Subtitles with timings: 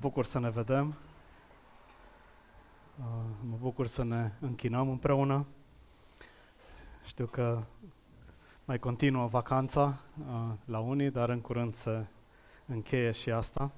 [0.00, 0.94] bucur să ne vedem.
[2.98, 5.46] Uh, mă bucur să ne închinăm împreună.
[7.04, 7.62] Știu că
[8.64, 12.04] mai continuă vacanța uh, la unii, dar în curând se
[12.66, 13.70] încheie și asta.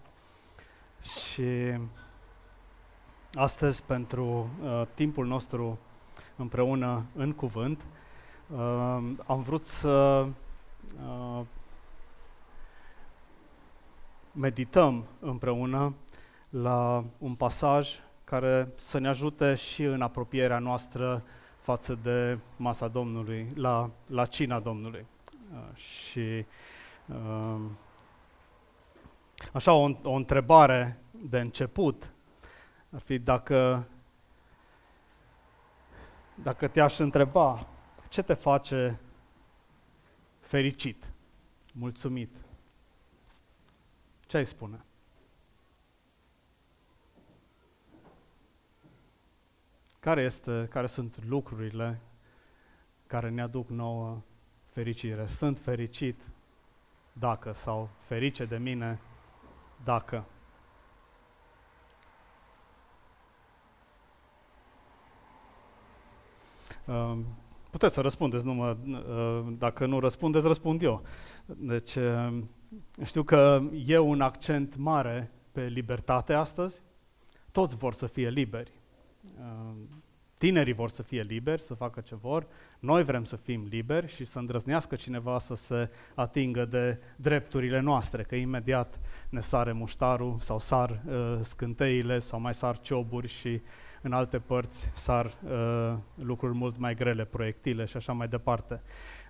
[1.02, 1.78] Și
[3.34, 5.78] astăzi, pentru uh, timpul nostru
[6.36, 7.84] împreună în cuvânt,
[9.26, 10.26] am vrut să
[14.32, 15.94] medităm împreună
[16.52, 21.24] la un pasaj care să ne ajute și în apropierea noastră
[21.60, 25.06] față de masa Domnului, la, la cina Domnului.
[25.52, 26.46] Uh, și
[27.06, 27.60] uh,
[29.52, 32.12] așa o, o întrebare de început
[32.94, 33.88] ar fi dacă,
[36.34, 37.66] dacă te-aș întreba
[38.08, 39.00] ce te face
[40.40, 41.12] fericit,
[41.72, 42.36] mulțumit,
[44.26, 44.84] ce ai spune?
[50.04, 52.00] Care, este, care sunt lucrurile
[53.06, 54.22] care ne aduc nouă
[54.68, 55.26] fericire?
[55.26, 56.30] Sunt fericit
[57.12, 59.00] dacă sau ferice de mine
[59.84, 60.24] dacă.
[66.86, 67.24] Um,
[67.70, 71.02] puteți să răspundeți, nu mă, uh, dacă nu răspundeți, răspund eu.
[71.46, 72.50] Deci, um,
[73.04, 76.82] știu că e un accent mare pe libertate astăzi.
[77.52, 78.81] Toți vor să fie liberi.
[79.38, 79.74] Uh,
[80.38, 82.46] tinerii vor să fie liberi, să facă ce vor.
[82.78, 88.22] Noi vrem să fim liberi și să îndrăznească cineva să se atingă de drepturile noastre,
[88.22, 93.60] că imediat ne sare muștarul sau sar uh, scânteile sau mai sar cioburi și
[94.02, 98.82] în alte părți sar uh, lucruri mult mai grele, proiectile și așa mai departe.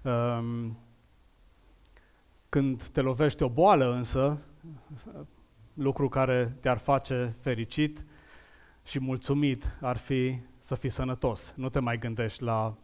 [0.02, 0.68] Uh,
[2.48, 4.38] când te lovește o boală însă,
[5.74, 8.04] lucru care te-ar face fericit
[8.84, 11.52] și mulțumit ar fi să fii sănătos.
[11.56, 12.76] Nu te mai gândești la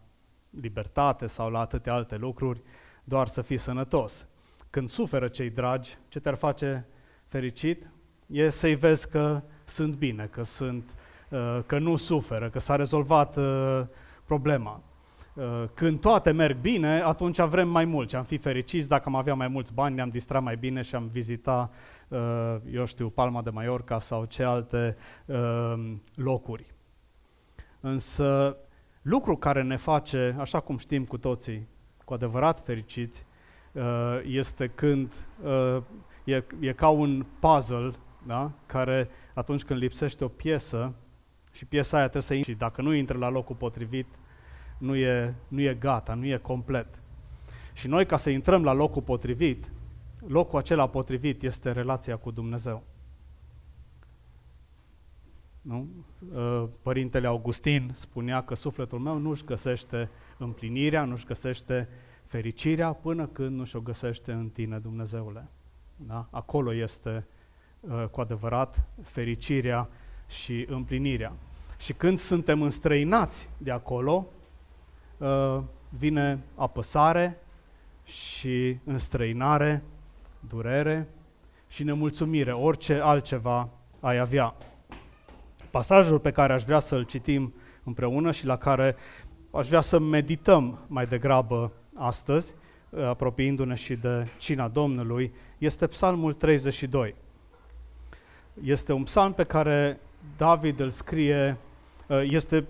[0.50, 2.62] libertate sau la atâtea alte lucruri,
[3.04, 4.26] doar să fii sănătos.
[4.70, 6.86] Când suferă cei dragi, ce te-ar face
[7.26, 7.90] fericit
[8.26, 10.94] e să-i vezi că sunt bine, că, sunt,
[11.30, 13.82] uh, că nu suferă, că s-a rezolvat uh,
[14.24, 14.82] problema.
[15.38, 19.14] Uh, când toate merg bine, atunci vrem mai mult și am fi fericiți dacă am
[19.14, 21.70] avea mai mulți bani, ne-am distrat mai bine și am vizita,
[22.08, 26.66] uh, eu știu, Palma de Mallorca sau ce alte uh, locuri.
[27.80, 28.56] Însă
[29.02, 31.68] lucru care ne face, așa cum știm cu toții,
[32.04, 33.26] cu adevărat fericiți,
[34.22, 35.14] este când
[36.24, 37.90] e, e ca un puzzle,
[38.26, 38.52] da?
[38.66, 40.94] care atunci când lipsește o piesă
[41.52, 44.06] și piesa aia trebuie să intre și dacă nu intră la locul potrivit,
[44.78, 47.02] nu e, nu e gata, nu e complet.
[47.72, 49.72] Și noi, ca să intrăm la locul potrivit,
[50.26, 52.82] locul acela potrivit este relația cu Dumnezeu.
[55.60, 55.88] Nu?
[56.34, 61.88] Ă, Părintele Augustin spunea că sufletul meu nu-și găsește împlinirea, nu-și găsește
[62.24, 65.48] fericirea până când nu și-o găsește în tine, Dumnezeule.
[65.96, 66.28] Da?
[66.30, 67.26] Acolo este
[67.90, 69.88] ă, cu adevărat fericirea
[70.28, 71.32] și împlinirea.
[71.78, 74.37] Și când suntem înstrăinați de acolo, Uh,
[75.88, 77.38] vine apăsare
[78.04, 79.82] și înstrăinare,
[80.48, 81.08] durere
[81.68, 83.68] și nemulțumire, orice altceva
[84.00, 84.54] ai avea.
[85.70, 88.96] Pasajul pe care aș vrea să-l citim împreună și la care
[89.50, 92.54] aș vrea să medităm mai degrabă astăzi,
[92.90, 97.14] uh, apropiindu-ne și de cina Domnului, este Psalmul 32.
[98.62, 100.00] Este un psalm pe care
[100.36, 101.56] David îl scrie,
[102.06, 102.64] uh, este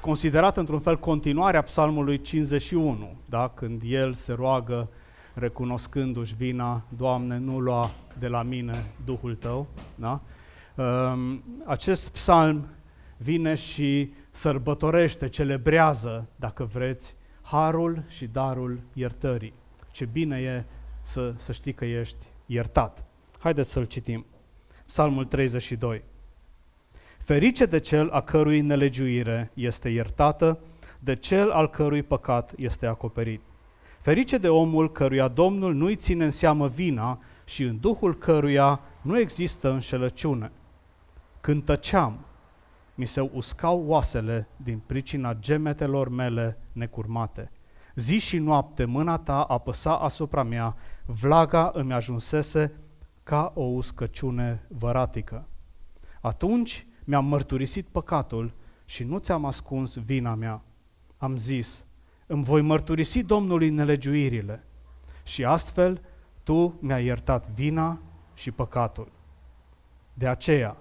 [0.00, 3.48] considerat într-un fel continuarea psalmului 51, da?
[3.48, 4.88] când el se roagă
[5.34, 9.66] recunoscându-și vina, Doamne, nu lua de la mine Duhul Tău.
[9.94, 10.20] Da?
[10.74, 12.66] Um, acest psalm
[13.16, 19.52] vine și sărbătorește, celebrează, dacă vreți, harul și darul iertării.
[19.90, 20.64] Ce bine e
[21.02, 23.04] să, să știi că ești iertat.
[23.38, 24.26] Haideți să-l citim.
[24.86, 26.02] Psalmul 32.
[27.20, 30.58] Ferice de cel a cărui nelegiuire este iertată,
[30.98, 33.40] de cel al cărui păcat este acoperit.
[34.00, 39.18] Ferice de omul căruia Domnul nu-i ține în seamă vina și în duhul căruia nu
[39.18, 40.52] există înșelăciune.
[41.40, 42.18] Când tăceam,
[42.94, 47.50] mi se uscau oasele din pricina gemetelor mele necurmate.
[47.94, 50.76] Zi și noapte mâna ta apăsa asupra mea,
[51.06, 52.72] vlaga îmi ajunsese
[53.22, 55.48] ca o uscăciune văratică.
[56.20, 58.52] Atunci mi-am mărturisit păcatul
[58.84, 60.62] și nu ți-am ascuns vina mea.
[61.16, 61.84] Am zis,
[62.26, 64.64] îmi voi mărturisi Domnului nelegiuirile
[65.22, 66.00] și astfel
[66.42, 68.00] tu mi-ai iertat vina
[68.34, 69.12] și păcatul.
[70.14, 70.76] De aceea,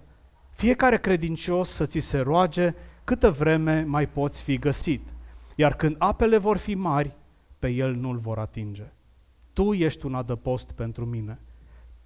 [0.52, 2.74] fiecare credincios să ți se roage
[3.04, 5.14] câtă vreme mai poți fi găsit,
[5.56, 7.16] iar când apele vor fi mari,
[7.60, 8.92] pe el nu-l vor atinge.
[9.54, 11.40] Tu ești un adăpost pentru mine.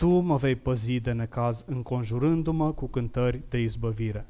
[0.04, 4.26] Tu mă vei păzi de necaz, înconjurându-mă cu cântări de izbăvire.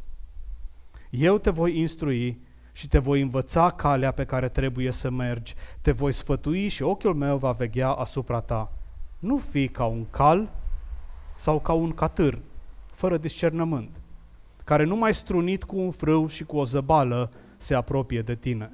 [1.09, 2.39] Eu te voi instrui
[2.71, 7.13] și te voi învăța calea pe care trebuie să mergi, te voi sfătui și ochiul
[7.13, 8.71] meu va veghea asupra ta.
[9.19, 10.51] Nu fi ca un cal
[11.35, 12.39] sau ca un catâr,
[12.91, 14.01] fără discernământ,
[14.63, 18.71] care nu mai strunit cu un frâu și cu o zăbală se apropie de tine.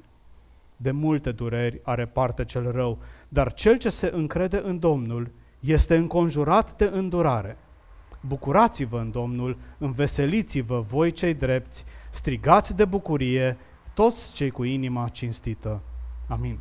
[0.78, 2.98] De multe dureri are parte cel rău,
[3.30, 7.58] dar cel ce se încrede în Domnul este înconjurat de îndurare.
[8.22, 13.58] Bucurați-vă în Domnul, înveseliți-vă voi cei drepți, strigați de bucurie
[13.94, 15.82] toți cei cu inima cinstită.
[16.28, 16.60] Amin.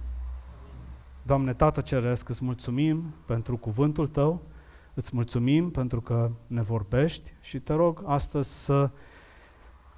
[1.22, 4.42] Doamne Tată Ceresc, îți mulțumim pentru cuvântul Tău,
[4.94, 8.90] îți mulțumim pentru că ne vorbești și te rog astăzi să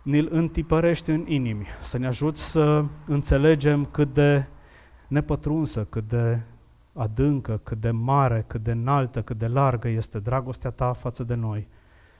[0.02, 4.46] ne-l întipărești în inimi, să ne ajuți să înțelegem cât de
[5.08, 6.40] nepătrunsă, cât de
[6.92, 11.34] adâncă, cât de mare, cât de înaltă, cât de largă este dragostea Ta față de
[11.34, 11.68] noi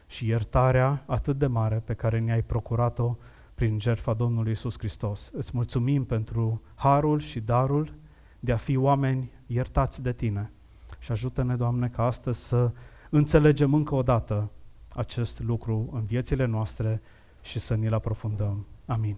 [0.06, 3.16] și iertarea atât de mare pe care ne-ai procurat-o
[3.54, 5.30] prin jertfa Domnului Isus Hristos.
[5.32, 7.92] Îți mulțumim pentru harul și darul
[8.40, 10.50] de a fi oameni iertați de Tine.
[10.98, 12.70] Și ajută-ne, Doamne, ca astăzi să
[13.10, 14.50] înțelegem încă o dată
[14.88, 17.00] acest lucru în viețile noastre
[17.42, 18.66] și să ni-l aprofundăm.
[18.86, 19.16] Amin.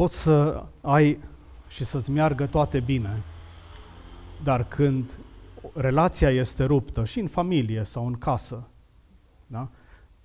[0.00, 1.18] Poți să ai
[1.68, 3.22] și să-ți meargă toate bine,
[4.42, 5.18] dar când
[5.74, 8.68] relația este ruptă și în familie sau în casă,
[9.46, 9.68] da?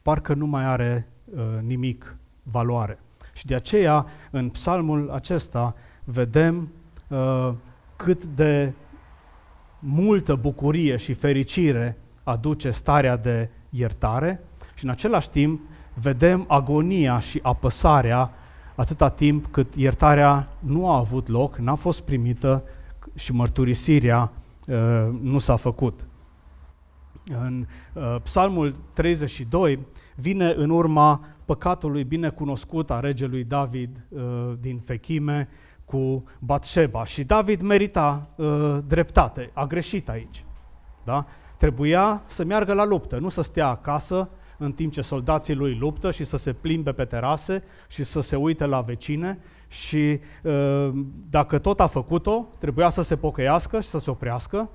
[0.01, 2.99] parcă nu mai are uh, nimic valoare.
[3.33, 6.71] Și de aceea, în psalmul acesta, vedem
[7.07, 7.53] uh,
[7.95, 8.73] cât de
[9.79, 14.43] multă bucurie și fericire aduce starea de iertare
[14.75, 15.61] și în același timp
[15.93, 18.31] vedem agonia și apăsarea
[18.75, 22.63] atâta timp cât iertarea nu a avut loc, n-a fost primită
[23.15, 24.31] și mărturisirea
[24.67, 24.75] uh,
[25.21, 26.07] nu s-a făcut.
[27.27, 29.79] În uh, Psalmul 32
[30.15, 34.21] vine în urma păcatului bine cunoscut a regelui David uh,
[34.59, 35.49] din Fechime
[35.85, 37.05] cu Batșeba.
[37.05, 40.45] Și David merita uh, dreptate, a greșit aici.
[41.03, 41.25] Da?
[41.57, 46.11] Trebuia să meargă la luptă, nu să stea acasă în timp ce soldații lui luptă
[46.11, 50.89] și să se plimbe pe terase și să se uite la vecine și uh,
[51.29, 54.69] dacă tot a făcut-o, trebuia să se pocăiască și să se oprească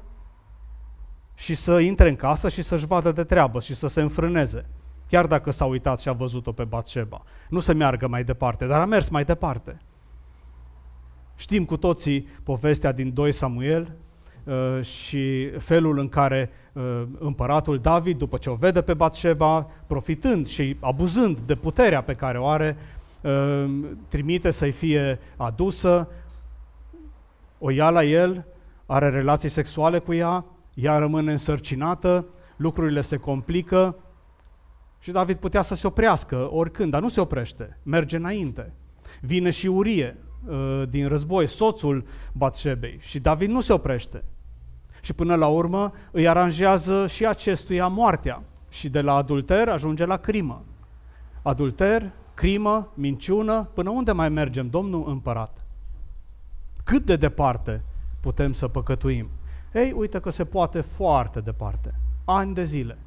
[1.35, 4.67] și să intre în casă și să-și vadă de treabă și să se înfrâneze.
[5.09, 7.23] Chiar dacă s-a uitat și a văzut-o pe Batșeba.
[7.49, 9.81] Nu să meargă mai departe, dar a mers mai departe.
[11.37, 14.10] Știm cu toții povestea din 2 Samuel uh,
[14.81, 20.77] și felul în care uh, împăratul David, după ce o vede pe Batșeba, profitând și
[20.81, 22.77] abuzând de puterea pe care o are,
[23.21, 23.65] uh,
[24.09, 26.09] trimite să-i fie adusă,
[27.59, 28.47] o ia la el,
[28.87, 30.45] are relații sexuale cu ea,
[30.75, 32.27] ea rămâne însărcinată,
[32.57, 33.97] lucrurile se complică
[34.99, 38.73] și David putea să se oprească oricând, dar nu se oprește, merge înainte.
[39.21, 40.30] Vine și Urie uh,
[40.89, 44.25] din război, soțul Batșebei și David nu se oprește.
[45.01, 50.17] Și până la urmă îi aranjează și acestuia moartea și de la adulter ajunge la
[50.17, 50.65] crimă.
[51.43, 55.65] Adulter, crimă, minciună, până unde mai mergem, Domnul împărat?
[56.85, 57.83] Cât de departe
[58.21, 59.29] putem să păcătuim?
[59.75, 61.95] Ei, uite că se poate foarte departe,
[62.25, 62.99] ani de zile,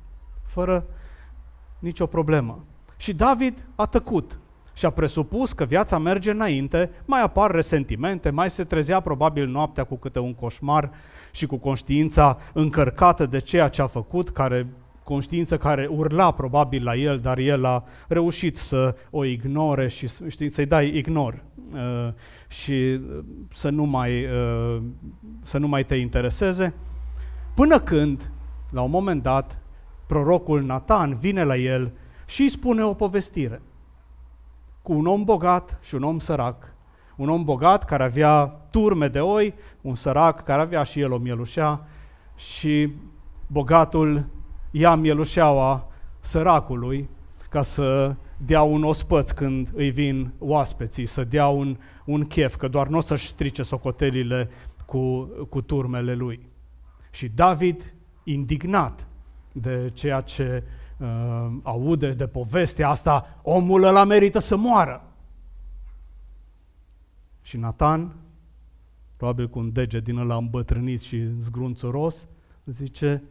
[0.46, 0.86] fără
[1.80, 2.66] nicio problemă.
[2.98, 4.40] Și David a tăcut
[4.74, 9.84] și a presupus că viața merge înainte, mai apar resentimente, mai se trezea probabil noaptea
[9.84, 10.92] cu câte un coșmar
[11.32, 14.68] și cu conștiința încărcată de ceea ce a făcut, care
[15.04, 20.50] conștiință care urla probabil la el, dar el a reușit să o ignore și știi,
[20.50, 22.14] să-i dai ignor uh,
[22.48, 24.82] și uh, să nu, mai, uh,
[25.44, 26.74] să nu mai te intereseze,
[27.56, 28.32] până când,
[28.70, 29.58] la un moment dat,
[30.08, 31.92] prorocul Nathan vine la el
[32.26, 33.62] și îi spune o povestire
[34.84, 36.74] cu un om bogat și un om sărac.
[37.16, 41.18] Un om bogat care avea turme de oi, un sărac care avea și el o
[41.18, 41.88] mielușea
[42.36, 42.94] și
[43.48, 44.26] bogatul
[44.72, 45.88] ia mielușeaua
[46.20, 47.10] săracului
[47.50, 52.68] ca să dea un ospăț când îi vin oaspeții, să dea un, un chef, că
[52.68, 54.50] doar nu o să-și strice socotelile
[54.86, 56.48] cu, cu turmele lui.
[57.12, 59.08] Și David, indignat
[59.52, 60.64] de ceea ce
[60.98, 65.04] uh, aude de povestea asta, omul ăla merită să moară.
[67.42, 68.16] Și Nathan
[69.16, 72.28] probabil cu un deget din ăla îmbătrânit și zgrunțuros,
[72.66, 73.24] zice,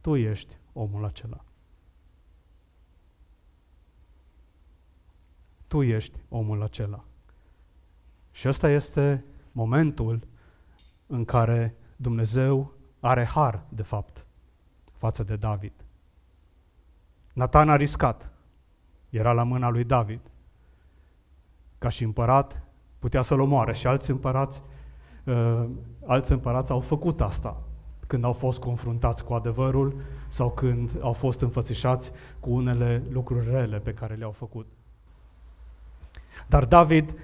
[0.00, 1.44] tu ești omul acela.
[5.66, 7.04] Tu ești omul acela.
[8.30, 10.26] Și ăsta este momentul
[11.06, 14.26] în care Dumnezeu are har, de fapt,
[14.96, 15.81] față de David.
[17.32, 18.30] Nathan a riscat.
[19.10, 20.20] Era la mâna lui David.
[21.78, 22.62] Ca și împărat,
[22.98, 24.62] putea să-l omoare și alți împărați,
[25.24, 25.64] uh,
[26.06, 27.62] alți împărați au făcut asta
[28.06, 33.78] când au fost confruntați cu adevărul sau când au fost înfățișați cu unele lucruri rele
[33.78, 34.66] pe care le-au făcut.
[36.46, 37.14] Dar David,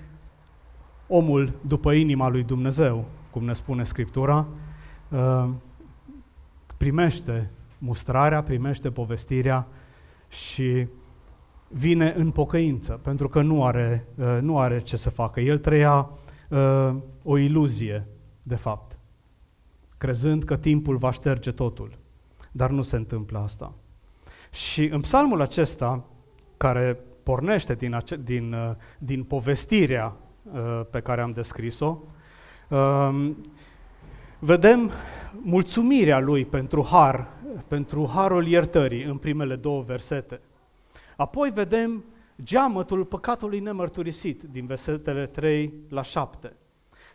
[1.07, 4.47] omul după inima lui Dumnezeu, cum ne spune Scriptura,
[5.09, 5.49] uh,
[6.77, 9.67] primește mustrarea, primește povestirea
[10.29, 10.87] și
[11.69, 15.41] vine în pocăință, pentru că nu are, uh, nu are ce să facă.
[15.41, 16.11] El trăia
[16.49, 18.07] uh, o iluzie,
[18.43, 18.99] de fapt,
[19.99, 21.99] crezând că timpul va șterge totul.
[22.53, 23.75] Dar nu se întâmplă asta.
[24.51, 26.05] Și în psalmul acesta,
[26.57, 30.17] care pornește din, ace- din, uh, din povestirea
[30.91, 31.99] pe care am descris-o,
[32.69, 33.37] um,
[34.39, 34.91] vedem
[35.43, 37.27] mulțumirea lui pentru har,
[37.69, 40.41] pentru harul iertării în primele două versete.
[41.17, 42.05] Apoi vedem
[42.43, 46.53] geamătul păcatului nemărturisit din versetele 3 la 7.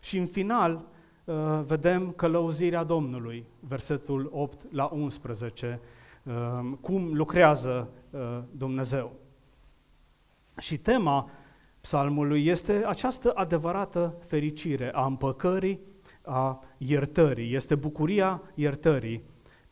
[0.02, 0.86] Și în final
[1.24, 1.36] uh,
[1.66, 5.80] vedem călăuzirea Domnului, versetul 8 la 11,
[6.24, 6.34] uh,
[6.82, 8.20] cum lucrează uh,
[8.52, 9.12] Dumnezeu.
[10.58, 11.30] Și tema
[11.82, 15.80] psalmului este această adevărată fericire a împăcării,
[16.22, 17.56] a iertării.
[17.56, 19.24] Este bucuria iertării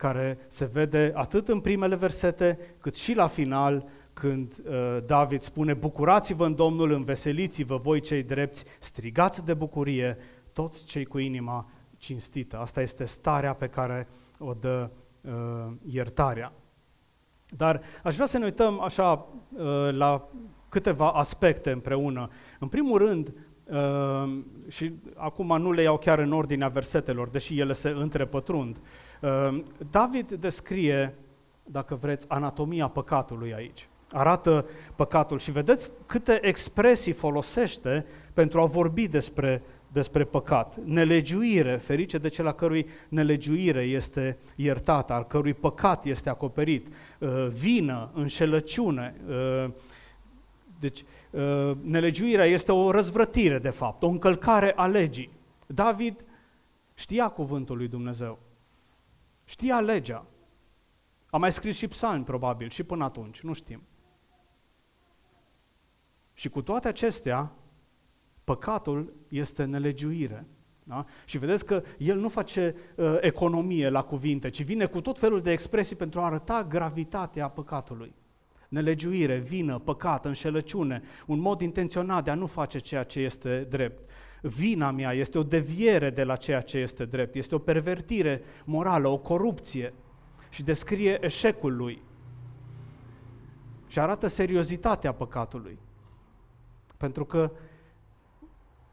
[0.01, 5.73] care se vede atât în primele versete, cât și la final, când uh, David spune,
[5.73, 10.17] bucurați-vă în Domnul, înveseliți-vă voi cei drepți, strigați de bucurie
[10.53, 12.57] toți cei cu inima cinstită.
[12.57, 14.07] Asta este starea pe care
[14.39, 14.89] o dă
[15.21, 15.31] uh,
[15.85, 16.53] iertarea.
[17.47, 20.29] Dar aș vrea să ne uităm așa uh, la
[20.69, 22.29] câteva aspecte împreună.
[22.59, 27.73] În primul rând, uh, și acum nu le iau chiar în ordinea versetelor, deși ele
[27.73, 29.00] se întrepătrund, uh,
[29.91, 31.15] David descrie,
[31.63, 35.39] dacă vreți, anatomia păcatului aici arată păcatul.
[35.39, 40.77] Și vedeți câte expresii folosește pentru a vorbi despre, despre păcat.
[40.83, 46.87] Nelegiuire, ferice de cel a cărui nelegiuire este iertată, al cărui păcat este acoperit,
[47.19, 49.15] uh, vină, înșelăciune.
[49.27, 49.69] Uh,
[50.79, 55.29] deci, uh, nelegiuirea este o răzvrătire, de fapt, o încălcare a legii.
[55.67, 56.25] David
[56.93, 58.39] știa cuvântul lui Dumnezeu,
[59.45, 60.25] știa legea.
[61.29, 63.83] A mai scris și psalmi, probabil, și până atunci, nu știm.
[66.33, 67.51] Și cu toate acestea,
[68.43, 70.45] păcatul este nelegiuire.
[70.83, 71.05] Da?
[71.25, 75.41] Și vedeți că el nu face uh, economie la cuvinte, ci vine cu tot felul
[75.41, 78.13] de expresii pentru a arăta gravitatea păcatului.
[78.69, 84.09] Nelegiuire, vină, păcat, înșelăciune, un mod intenționat de a nu face ceea ce este drept.
[84.41, 89.07] Vina mea este o deviere de la ceea ce este drept, este o pervertire morală,
[89.07, 89.93] o corupție
[90.49, 92.01] și descrie eșecul lui
[93.87, 95.79] și arată seriozitatea păcatului.
[96.97, 97.51] Pentru că,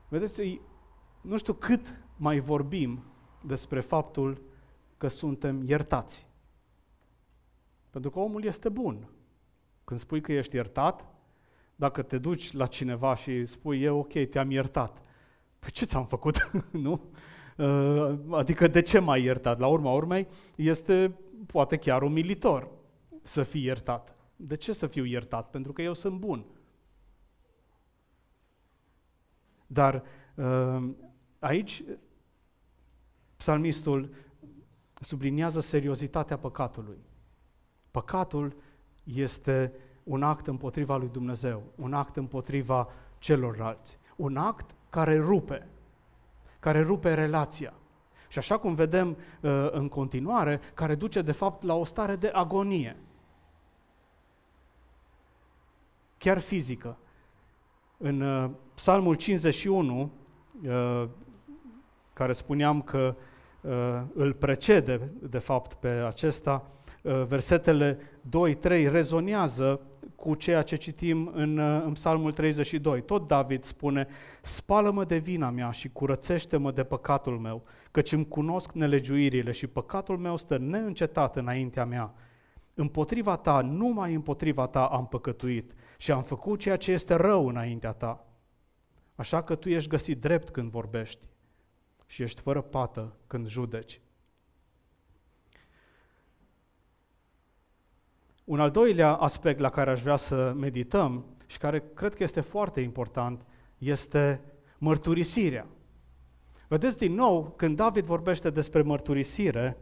[0.09, 0.61] vedeți,
[1.21, 3.05] nu știu cât mai vorbim
[3.43, 4.43] despre faptul
[4.97, 6.27] că suntem iertați.
[7.91, 9.09] Pentru că omul este bun.
[9.85, 11.07] Când spui că ești iertat,
[11.77, 15.03] dacă te duci la cineva și spui, e ok, te-am iertat,
[15.59, 16.51] păi ce ți-am făcut?
[16.71, 17.01] nu?
[17.57, 19.59] Uh, adică de ce m-ai iertat?
[19.59, 22.69] La urma urmei, este poate chiar umilitor
[23.23, 24.17] să fii iertat.
[24.37, 25.51] De ce să fiu iertat?
[25.51, 26.45] Pentru că eu sunt bun.
[29.67, 30.03] Dar
[30.35, 30.89] uh,
[31.39, 31.85] aici
[33.37, 34.15] psalmistul
[35.01, 36.99] subliniază seriozitatea păcatului.
[37.91, 38.57] Păcatul
[39.05, 39.73] este
[40.03, 42.89] un act împotriva lui Dumnezeu, un act împotriva
[43.19, 45.67] celorlalți, un act care rupe,
[46.61, 47.73] care rupe relația.
[48.29, 52.29] Și așa cum vedem uh, în continuare, care duce de fapt la o stare de
[52.29, 52.97] agonie,
[56.19, 56.97] chiar fizică.
[57.97, 60.11] În uh, Psalmul 51,
[60.63, 61.09] uh,
[62.13, 63.15] care spuneam că
[63.61, 66.71] uh, îl precede, de fapt, pe acesta,
[67.03, 67.99] versetele
[68.57, 69.81] 2-3 rezonează
[70.15, 73.03] cu ceea ce citim în, în Psalmul 32.
[73.03, 74.07] Tot David spune,
[74.43, 80.19] spală-mă de vina mea și curățește-mă de păcatul meu, căci îmi cunosc nelegiuirile și păcatul
[80.19, 82.15] meu stă neîncetat înaintea mea.
[82.75, 87.93] Împotriva ta, numai împotriva ta am păcătuit și am făcut ceea ce este rău înaintea
[87.93, 88.27] ta.
[89.15, 91.29] Așa că tu ești găsit drept când vorbești
[92.07, 94.01] și ești fără pată când judeci.
[98.49, 102.41] Un al doilea aspect la care aș vrea să medităm și care cred că este
[102.41, 103.47] foarte important
[103.79, 104.41] este
[104.79, 105.67] mărturisirea.
[106.69, 109.77] Vedeți din nou, când David vorbește despre mărturisire,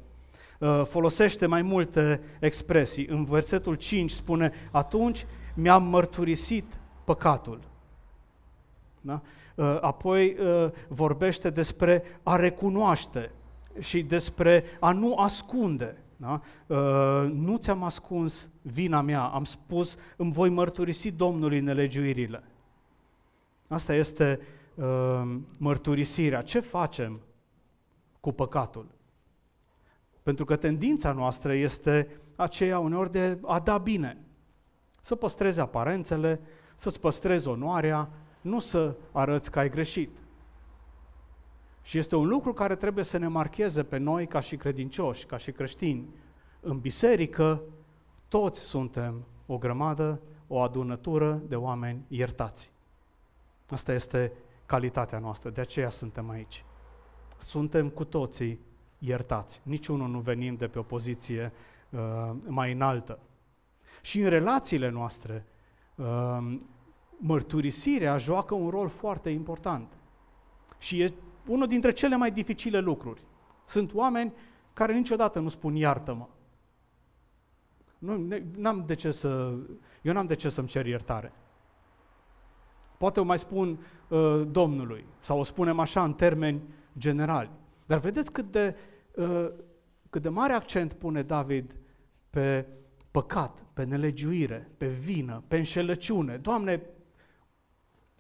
[0.58, 3.06] uh, folosește mai multe expresii.
[3.06, 7.60] În versetul 5 spune, atunci mi-am mărturisit păcatul.
[9.00, 9.22] Da?
[9.54, 13.30] Uh, apoi uh, vorbește despre a recunoaște
[13.78, 15.96] și despre a nu ascunde.
[16.16, 16.40] Da?
[17.32, 22.42] Nu ți-am ascuns vina mea, am spus, îmi voi mărturisi Domnului nelegiuirile.
[23.68, 24.40] Asta este
[24.74, 26.42] uh, mărturisirea.
[26.42, 27.20] Ce facem
[28.20, 28.86] cu păcatul?
[30.22, 34.18] Pentru că tendința noastră este aceea uneori de a da bine.
[35.00, 36.40] Să păstrezi aparențele,
[36.76, 40.10] să-ți păstrezi onoarea, nu să arăți că ai greșit.
[41.82, 45.36] Și este un lucru care trebuie să ne marcheze pe noi ca și credincioși, ca
[45.36, 46.08] și creștini.
[46.60, 47.62] În biserică,
[48.36, 52.72] toți suntem o grămadă, o adunătură de oameni iertați.
[53.70, 54.32] Asta este
[54.66, 56.64] calitatea noastră, de aceea suntem aici.
[57.38, 58.60] Suntem cu toții
[58.98, 59.60] iertați.
[59.62, 61.52] Niciunul nu venim de pe o poziție
[61.90, 62.00] uh,
[62.46, 63.18] mai înaltă.
[64.02, 65.46] Și în relațiile noastre,
[65.94, 66.58] uh,
[67.16, 69.92] mărturisirea joacă un rol foarte important.
[70.78, 71.14] Și e
[71.46, 73.20] unul dintre cele mai dificile lucruri.
[73.64, 74.32] Sunt oameni
[74.72, 76.26] care niciodată nu spun iartă-mă.
[77.98, 79.54] Nu, n-am de ce să,
[80.02, 81.32] eu n-am de ce să-mi cer iertare.
[82.98, 86.62] Poate o mai spun uh, Domnului, sau o spunem așa în termeni
[86.98, 87.50] generali.
[87.86, 88.76] Dar vedeți cât de,
[89.14, 89.50] uh,
[90.10, 91.74] cât de mare accent pune David
[92.30, 92.66] pe
[93.10, 96.36] păcat, pe nelegiuire, pe vină, pe înșelăciune.
[96.36, 96.82] Doamne,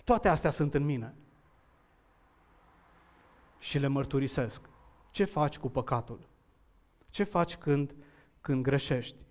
[0.04, 1.14] toate astea sunt în mine.
[3.58, 4.68] Și le mărturisesc.
[5.10, 6.28] Ce faci cu păcatul?
[7.10, 7.94] Ce faci când,
[8.40, 9.25] când greșești?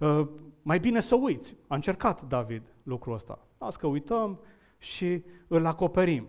[0.00, 0.26] Uh,
[0.62, 1.56] mai bine să uiți.
[1.66, 3.38] A încercat David lucrul ăsta.
[3.58, 4.40] Las că uităm
[4.78, 6.28] și îl acoperim.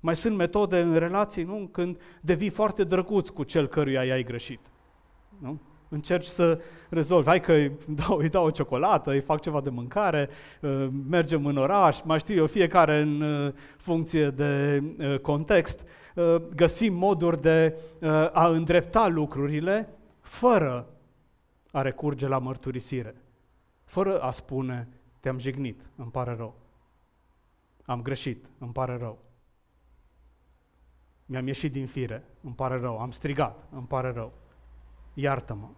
[0.00, 1.68] Mai sunt metode în relații, nu?
[1.72, 4.60] Când devii foarte drăguț cu cel căruia i-ai greșit.
[5.38, 5.60] Nu?
[5.88, 7.28] Încerci să rezolvi.
[7.28, 10.28] Hai că îi dau, îi dau o ciocolată, îi fac ceva de mâncare,
[10.60, 14.82] uh, mergem în oraș, mai știu eu, fiecare în uh, funcție de
[15.22, 15.80] context.
[16.54, 17.78] Găsim moduri de
[18.32, 19.88] a îndrepta lucrurile
[20.20, 20.86] fără
[21.72, 23.14] a recurge la mărturisire,
[23.84, 24.88] fără a spune,
[25.20, 26.54] te-am jignit, îmi pare rău.
[27.84, 29.18] Am greșit, îmi pare rău.
[31.26, 32.98] Mi-am ieșit din fire, îmi pare rău.
[32.98, 34.32] Am strigat, îmi pare rău.
[35.14, 35.68] Iartă-mă.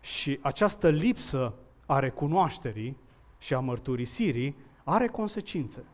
[0.00, 1.54] Și această lipsă
[1.86, 2.96] a recunoașterii
[3.38, 5.84] și a mărturisirii are consecințe.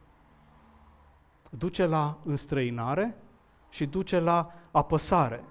[1.51, 3.17] Duce la înstrăinare
[3.77, 5.45] și duce la apăsare,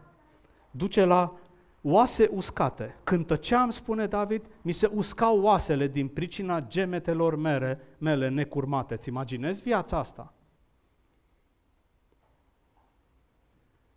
[0.72, 1.34] duce la
[1.82, 2.96] oase uscate.
[3.04, 8.94] Când tăceam, spune David, mi se uscau oasele din pricina gemetelor mele, mele necurmate.
[8.94, 10.34] Îți imaginezi viața asta?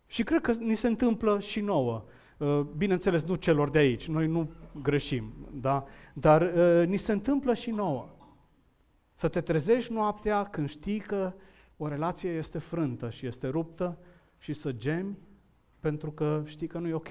[0.05, 2.03] Și cred că ni se întâmplă și nouă.
[2.37, 5.85] Uh, bineînțeles, nu celor de aici, noi nu greșim, da?
[6.13, 8.09] dar uh, ni se întâmplă și nouă.
[9.13, 11.33] Să te trezești noaptea când știi că
[11.77, 13.97] o relație este frântă și este ruptă
[14.39, 15.17] și să gemi
[15.79, 17.09] pentru că știi că nu e ok.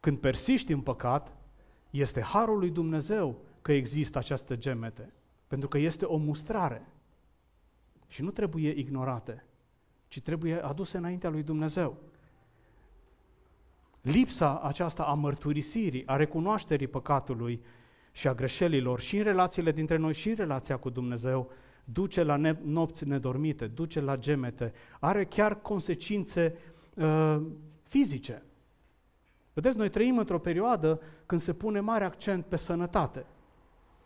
[0.00, 1.36] Când persiști în păcat,
[1.90, 5.12] este harul lui Dumnezeu că există această gemete,
[5.46, 6.86] pentru că este o mustrare
[8.06, 9.44] și nu trebuie ignorate,
[10.08, 11.98] ci trebuie aduse înaintea lui Dumnezeu.
[14.00, 17.62] Lipsa aceasta a mărturisirii, a recunoașterii păcatului
[18.12, 21.50] și a greșelilor și în relațiile dintre noi și în relația cu Dumnezeu
[21.84, 26.56] duce la ne- nopți nedormite, duce la gemete, are chiar consecințe
[26.94, 27.40] uh,
[27.82, 28.42] fizice.
[29.52, 33.26] Vedeți, noi trăim într-o perioadă când se pune mare accent pe sănătate.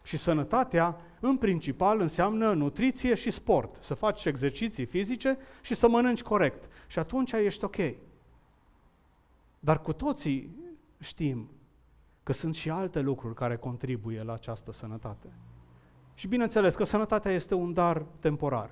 [0.03, 3.77] Și sănătatea, în principal, înseamnă nutriție și sport.
[3.81, 6.69] Să faci exerciții fizice și să mănânci corect.
[6.87, 7.77] Și atunci ești ok.
[9.61, 10.57] Dar cu toții
[11.01, 11.51] știm
[12.23, 15.27] că sunt și alte lucruri care contribuie la această sănătate.
[16.19, 18.71] Și bineînțeles că sănătatea este un dar temporar.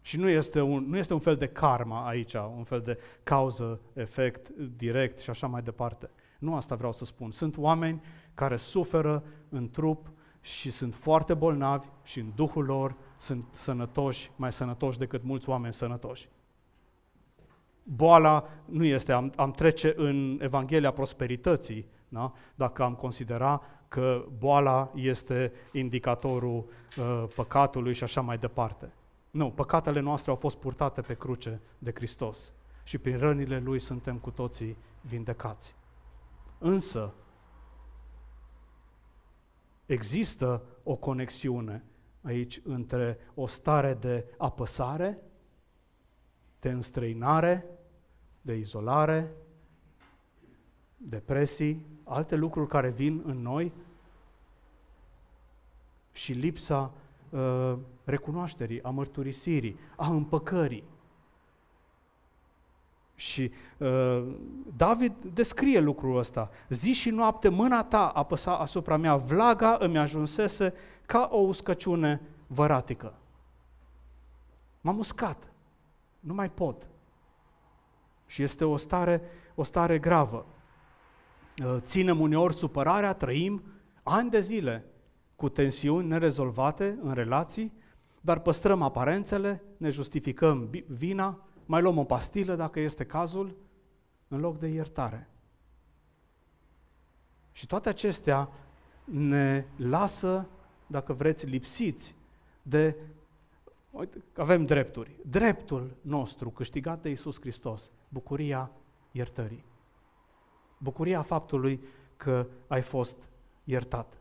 [0.00, 3.80] Și nu este, un, nu este un fel de karma aici, un fel de cauză,
[3.92, 6.10] efect, direct și așa mai departe.
[6.38, 7.30] Nu asta vreau să spun.
[7.30, 8.02] Sunt oameni
[8.34, 14.52] care suferă în trup și sunt foarte bolnavi și în duhul lor sunt sănătoși, mai
[14.52, 16.28] sănătoși decât mulți oameni sănătoși.
[17.82, 22.32] Boala nu este, am, am trece în Evanghelia prosperității, da?
[22.54, 26.64] dacă am considera că boala este indicatorul
[26.98, 28.92] uh, păcatului și așa mai departe.
[29.30, 34.18] Nu, păcatele noastre au fost purtate pe cruce de Hristos și prin rănile Lui suntem
[34.18, 35.74] cu toții vindecați.
[36.58, 37.14] Însă,
[39.86, 41.84] există o conexiune
[42.22, 45.18] aici între o stare de apăsare,
[46.60, 47.66] de înstrăinare,
[48.40, 49.32] de izolare,
[50.96, 53.72] depresii, alte lucruri care vin în noi
[56.12, 56.92] și lipsa
[57.30, 60.84] uh, recunoașterii, a mărturisirii, a împăcării.
[63.14, 64.26] Și uh,
[64.76, 66.50] David descrie lucrul ăsta.
[66.68, 70.74] Zi și noapte mâna ta apăsa asupra mea, vlaga îmi ajunsese
[71.06, 73.14] ca o uscăciune văratică.
[74.80, 75.52] M-am uscat.
[76.20, 76.86] Nu mai pot.
[78.26, 79.22] Și este o stare,
[79.54, 80.46] o stare gravă.
[81.64, 83.62] Uh, ținem uneori supărarea, trăim
[84.02, 84.84] ani de zile
[85.36, 87.72] cu tensiuni nerezolvate în relații,
[88.20, 93.56] dar păstrăm aparențele, ne justificăm vina, mai luăm o pastilă dacă este cazul,
[94.28, 95.28] în loc de iertare.
[97.52, 98.48] Și toate acestea
[99.04, 100.48] ne lasă,
[100.86, 102.14] dacă vreți, lipsiți
[102.62, 102.96] de.
[103.90, 105.10] Uite, avem drepturi.
[105.26, 108.70] Dreptul nostru câștigat de Isus Hristos, bucuria
[109.10, 109.64] iertării.
[110.78, 111.80] Bucuria faptului
[112.16, 113.28] că ai fost
[113.64, 114.20] iertat.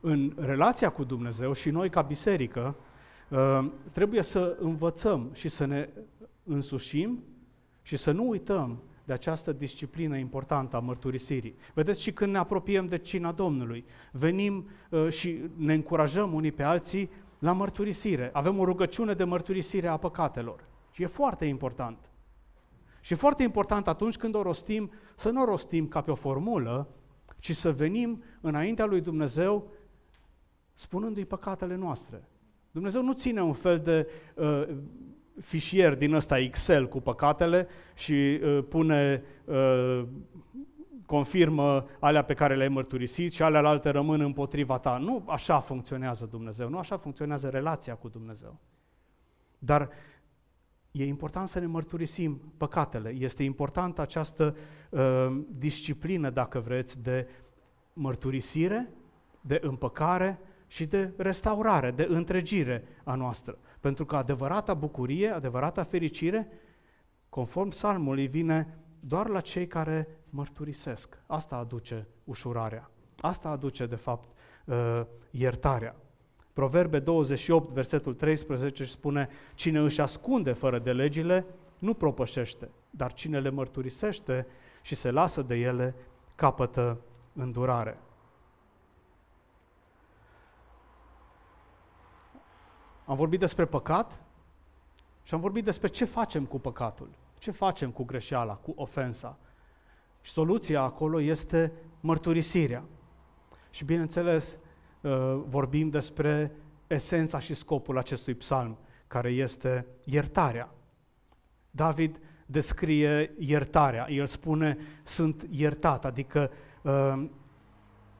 [0.00, 2.76] În relația cu Dumnezeu și noi ca biserică
[3.30, 5.88] uh, trebuie să învățăm și să ne
[6.44, 7.24] însușim
[7.82, 11.54] și să nu uităm de această disciplină importantă a mărturisirii.
[11.74, 16.62] Vedeți, și când ne apropiem de cina Domnului, venim uh, și ne încurajăm unii pe
[16.62, 18.30] alții la mărturisire.
[18.32, 20.64] Avem o rugăciune de mărturisire a păcatelor.
[20.90, 21.98] Și e foarte important.
[23.00, 26.14] Și e foarte important atunci când o rostim, să nu o rostim ca pe o
[26.14, 26.88] formulă,
[27.38, 29.70] ci să venim înaintea lui Dumnezeu
[30.72, 32.28] spunându-i păcatele noastre.
[32.70, 34.76] Dumnezeu nu ține un fel de uh,
[35.40, 40.04] fișier din ăsta Excel cu păcatele și uh, pune, uh,
[41.06, 44.96] confirmă alea pe care le-ai mărturisit și alea alte rămân împotriva ta.
[44.96, 48.58] Nu așa funcționează Dumnezeu, nu așa funcționează relația cu Dumnezeu.
[49.58, 49.88] Dar
[50.90, 53.14] e important să ne mărturisim păcatele.
[53.18, 54.56] Este important această
[54.90, 57.28] uh, disciplină, dacă vreți, de
[57.92, 58.90] mărturisire,
[59.40, 63.58] de împăcare și de restaurare, de întregire a noastră.
[63.80, 66.48] Pentru că adevărata bucurie, adevărata fericire,
[67.28, 71.18] conform psalmului, vine doar la cei care mărturisesc.
[71.26, 72.90] Asta aduce ușurarea.
[73.20, 74.28] Asta aduce, de fapt,
[74.64, 75.96] uh, iertarea.
[76.52, 81.46] Proverbe 28, versetul 13 spune, cine își ascunde fără de legile,
[81.78, 84.46] nu propășește, dar cine le mărturisește
[84.82, 85.94] și se lasă de ele,
[86.34, 87.00] capătă
[87.32, 87.98] îndurare.
[93.08, 94.20] Am vorbit despre păcat
[95.22, 99.38] și am vorbit despre ce facem cu păcatul, ce facem cu greșeala, cu ofensa.
[100.20, 102.84] Și soluția acolo este mărturisirea.
[103.70, 104.58] Și bineînțeles,
[105.00, 106.52] uh, vorbim despre
[106.86, 110.74] esența și scopul acestui psalm, care este iertarea.
[111.70, 114.10] David descrie iertarea.
[114.10, 116.50] El spune, sunt iertat, adică
[116.82, 117.28] uh,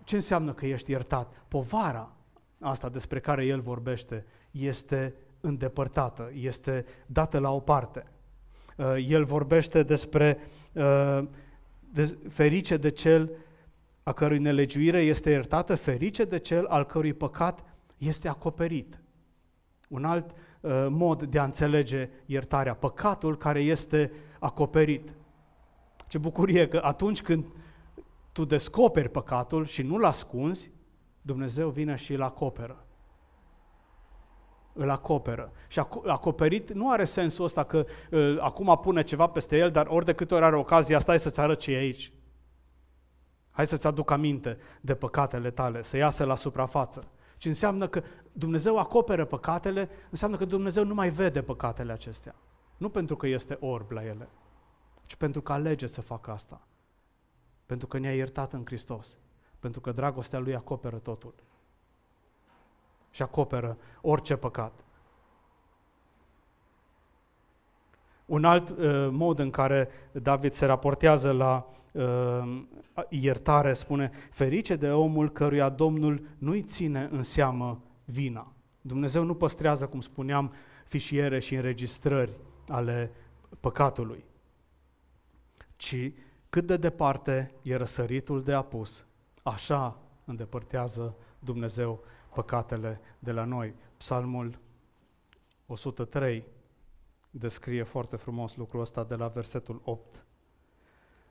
[0.05, 1.33] ce înseamnă că ești iertat?
[1.48, 2.12] Povara
[2.61, 8.06] asta despre care el vorbește este îndepărtată, este dată la o parte.
[8.76, 10.38] Uh, el vorbește despre
[10.72, 11.22] uh,
[12.28, 13.30] ferice de cel
[14.02, 17.64] a cărui nelegiuire este iertată, ferice de cel al cărui păcat
[17.98, 19.00] este acoperit.
[19.88, 25.12] Un alt uh, mod de a înțelege iertarea, păcatul care este acoperit.
[26.08, 27.44] Ce bucurie că atunci când
[28.32, 30.70] tu descoperi păcatul și nu-l ascunzi,
[31.22, 32.88] Dumnezeu vine și îl acoperă
[34.79, 35.53] îl acoperă.
[35.69, 40.05] Și acoperit nu are sensul ăsta că uh, acum pune ceva peste el, dar ori
[40.05, 42.12] de câte ori are ocazia, stai să-ți arăt ce e aici.
[43.51, 47.11] Hai să-ți aduc aminte de păcatele tale, să iasă la suprafață.
[47.37, 52.35] Și înseamnă că Dumnezeu acoperă păcatele, înseamnă că Dumnezeu nu mai vede păcatele acestea.
[52.77, 54.29] Nu pentru că este orb la ele,
[55.07, 56.61] ci pentru că alege să facă asta.
[57.67, 59.19] Pentru că ne-a iertat în Hristos.
[59.59, 61.35] Pentru că dragostea Lui acoperă totul
[63.18, 64.72] și acoperă orice păcat.
[68.26, 72.62] Un alt uh, mod în care David se raportează la uh,
[73.09, 78.52] iertare spune, ferice de omul căruia Domnul nu-i ține în seamă vina.
[78.81, 80.52] Dumnezeu nu păstrează, cum spuneam,
[80.85, 82.33] fișiere și înregistrări
[82.68, 83.11] ale
[83.61, 84.24] păcatului,
[85.76, 86.12] ci
[86.50, 89.07] cât de departe e răsăritul de apus,
[89.42, 92.04] așa îndepărtează Dumnezeu
[92.35, 93.75] păcatele de la noi.
[93.97, 94.59] Psalmul
[95.67, 96.45] 103
[97.31, 100.25] descrie foarte frumos lucrul ăsta de la versetul 8.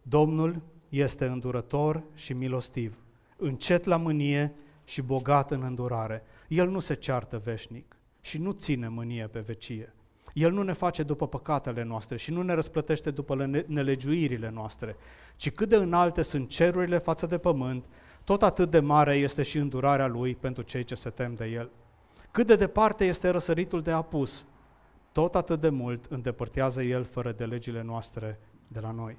[0.02, 3.04] Domnul este îndurător și milostiv,
[3.38, 6.24] încet la mânie și bogat în îndurare.
[6.48, 9.94] El nu se ceartă veșnic și nu ține mânie pe vecie.
[10.34, 14.96] El nu ne face după păcatele noastre și nu ne răsplătește după nelegiuirile noastre,
[15.36, 17.86] ci cât de înalte sunt cerurile față de pământ,
[18.28, 21.70] tot atât de mare este și îndurarea Lui pentru cei ce se tem de El.
[22.32, 24.46] Cât de departe este răsăritul de apus,
[25.12, 29.18] tot atât de mult îndepărtează El fără de legile noastre de la noi.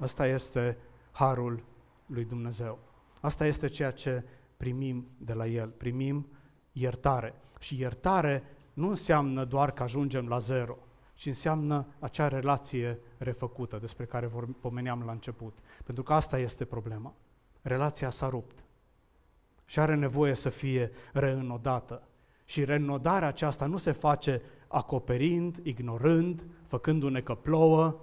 [0.00, 0.78] Ăsta este
[1.10, 1.64] harul
[2.06, 2.78] lui Dumnezeu.
[3.20, 4.24] Asta este ceea ce
[4.56, 5.68] primim de la El.
[5.68, 6.26] Primim
[6.72, 7.34] iertare.
[7.58, 8.42] Și iertare
[8.72, 10.78] nu înseamnă doar că ajungem la zero,
[11.14, 15.58] ci înseamnă acea relație refăcută despre care pomeneam la început.
[15.84, 17.14] Pentru că asta este problema.
[17.62, 18.64] Relația s-a rupt
[19.64, 22.02] și are nevoie să fie reînodată.
[22.44, 28.00] Și reînodarea aceasta nu se face acoperind, ignorând, făcându-ne că plouă,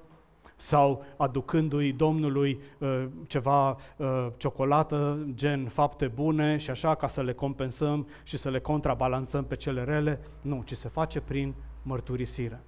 [0.56, 7.34] sau aducându-i Domnului uh, ceva uh, ciocolată, gen fapte bune și așa ca să le
[7.34, 10.20] compensăm și să le contrabalansăm pe cele rele.
[10.42, 12.64] Nu, ci se face prin mărturisire.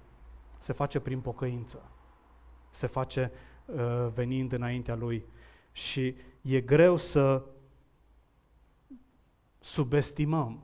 [0.58, 1.82] Se face prin pocăință.
[2.70, 3.32] Se face
[3.64, 5.24] uh, venind înaintea Lui.
[5.72, 7.42] Și e greu să
[9.60, 10.62] subestimăm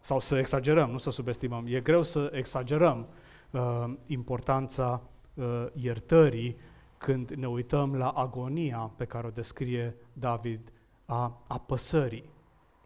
[0.00, 1.64] sau să exagerăm, nu să subestimăm.
[1.68, 3.08] E greu să exagerăm
[3.50, 5.02] uh, importanța
[5.34, 6.56] uh, iertării
[6.98, 10.72] când ne uităm la agonia pe care o descrie David
[11.06, 12.30] a apăsării,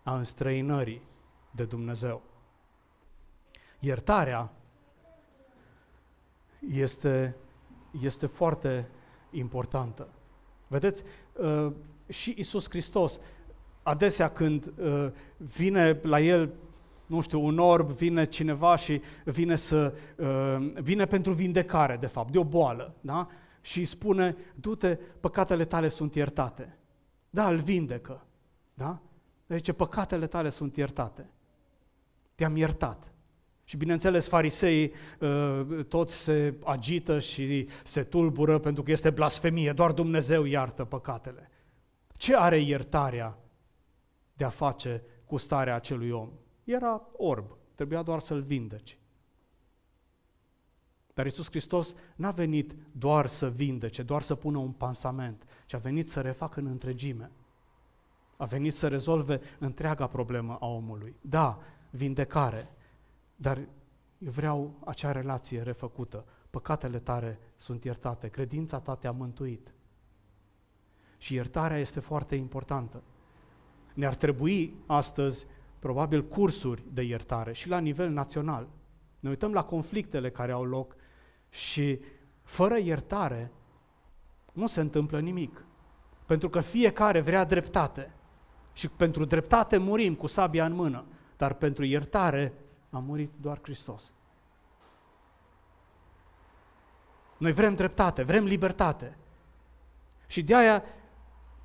[0.02, 1.02] a înstrăinării
[1.50, 2.22] de Dumnezeu.
[3.78, 4.52] Iertarea
[6.70, 7.36] este,
[8.00, 8.88] este foarte
[9.30, 10.08] importantă.
[10.66, 11.02] Vedeți,
[11.32, 11.72] uh,
[12.08, 13.20] și Isus Hristos,
[13.82, 16.52] adesea când uh, vine la El
[17.06, 22.32] nu știu, un orb, vine cineva și vine, să, uh, vine pentru vindecare, de fapt,
[22.32, 23.28] de o boală, da?
[23.60, 26.76] Și îi spune, du-te, păcatele tale sunt iertate.
[27.30, 28.24] Da, îl vindecă,
[28.74, 28.98] da?
[29.46, 31.30] Deci păcatele tale sunt iertate.
[32.34, 33.12] Te-am iertat.
[33.68, 39.92] Și bineînțeles, fariseii uh, toți se agită și se tulbură pentru că este blasfemie, doar
[39.92, 41.50] Dumnezeu iartă păcatele.
[42.16, 43.38] Ce are iertarea
[44.32, 46.30] de a face cu starea acelui om?
[46.64, 48.98] Era orb, trebuia doar să-l vindeci.
[51.14, 55.78] Dar Isus Hristos n-a venit doar să vindece, doar să pună un pansament, ci a
[55.78, 57.30] venit să refacă în întregime.
[58.36, 61.16] A venit să rezolve întreaga problemă a omului.
[61.20, 61.58] Da,
[61.90, 62.75] vindecare,
[63.36, 63.58] dar
[64.18, 66.24] eu vreau acea relație refăcută.
[66.50, 69.74] Păcatele tare sunt iertate, credința ta te-a mântuit.
[71.18, 73.02] Și iertarea este foarte importantă.
[73.94, 75.46] Ne-ar trebui astăzi
[75.78, 78.68] probabil cursuri de iertare și la nivel național.
[79.20, 80.96] Ne uităm la conflictele care au loc
[81.48, 82.00] și
[82.42, 83.52] fără iertare
[84.52, 85.64] nu se întâmplă nimic.
[86.26, 88.14] Pentru că fiecare vrea dreptate.
[88.72, 91.04] Și pentru dreptate murim cu sabia în mână,
[91.36, 92.52] dar pentru iertare
[92.90, 94.12] a murit doar Hristos.
[97.38, 99.16] Noi vrem dreptate, vrem libertate.
[100.26, 100.84] Și de aia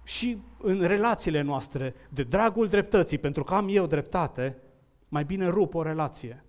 [0.04, 4.58] și în relațiile noastre, de dragul dreptății, pentru că am eu dreptate,
[5.10, 6.44] mai bine rup o relație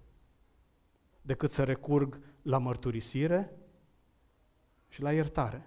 [1.23, 3.53] decât să recurg la mărturisire
[4.89, 5.67] și la iertare.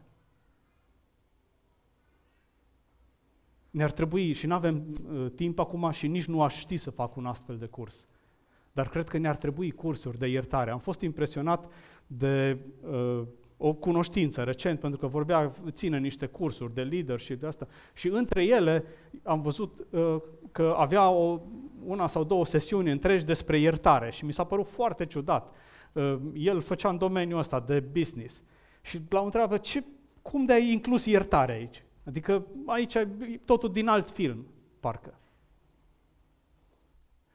[3.69, 7.15] Ne-ar trebui, și nu avem uh, timp acum și nici nu aș ști să fac
[7.15, 8.05] un astfel de curs,
[8.75, 10.71] dar cred că ne-ar trebui cursuri de iertare.
[10.71, 11.71] Am fost impresionat
[12.07, 13.21] de uh,
[13.57, 18.43] o cunoștință recent, pentru că vorbea, ține niște cursuri de leadership de asta și între
[18.43, 18.83] ele
[19.23, 20.15] am văzut uh,
[20.51, 21.39] că avea o,
[21.85, 25.53] una sau două sesiuni întregi despre iertare și mi s-a părut foarte ciudat.
[25.93, 28.41] Uh, el făcea în domeniul ăsta de business
[28.81, 29.83] și la o întreabă, ce,
[30.21, 31.83] cum de-ai inclus iertare aici?
[32.05, 32.97] Adică aici
[33.45, 34.45] totul din alt film,
[34.79, 35.19] parcă.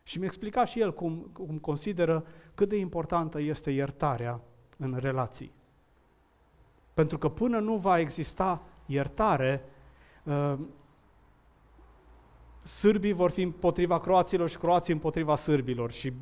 [0.02, 4.40] Și mi-a explicat și el cum, cum consideră cât de importantă este iertarea
[4.76, 5.52] în relații.
[6.94, 9.64] Pentru că până nu va exista iertare,
[10.24, 10.58] uh,
[12.62, 16.12] sârbii vor fi împotriva croaților și croații împotriva sârbilor și